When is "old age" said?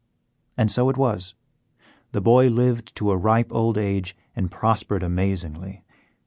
3.53-4.15